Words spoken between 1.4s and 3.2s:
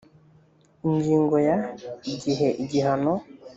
ya…: igihe igihano